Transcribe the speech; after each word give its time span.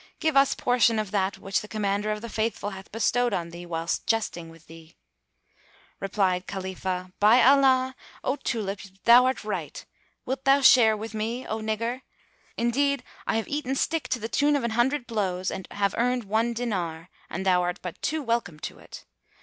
Give 0.19 0.35
us 0.35 0.55
portion 0.55 0.97
of 0.97 1.11
that 1.11 1.37
which 1.37 1.61
the 1.61 1.67
Commander 1.67 2.09
of 2.11 2.21
the 2.23 2.27
Faithful 2.27 2.71
hath 2.71 2.91
bestowed 2.91 3.33
on 3.35 3.51
thee, 3.51 3.67
whilst 3.67 4.07
jesting 4.07 4.49
with 4.49 4.65
thee." 4.65 4.95
Replied 5.99 6.47
Khalifah, 6.47 7.11
"By 7.19 7.43
Allah, 7.43 7.95
O 8.23 8.35
Tulip, 8.35 8.79
thou 9.03 9.27
art 9.27 9.43
right! 9.43 9.85
Wilt 10.25 10.43
thou 10.43 10.59
share 10.61 10.97
with 10.97 11.13
me, 11.13 11.45
O 11.45 11.59
nigger? 11.59 12.01
Indeed, 12.57 13.03
I 13.27 13.35
have 13.37 13.47
eaten 13.47 13.75
stick 13.75 14.07
to 14.07 14.17
the 14.17 14.27
tune 14.27 14.55
of 14.55 14.63
an 14.63 14.71
hundred 14.71 15.05
blows 15.05 15.51
and 15.51 15.67
have 15.69 15.93
earned 15.95 16.23
one 16.23 16.53
dinar, 16.55 17.09
and 17.29 17.45
thou 17.45 17.61
art 17.61 17.79
but 17.83 18.01
too 18.01 18.23
welcome 18.23 18.59
to 18.61 18.79
it." 18.79 19.05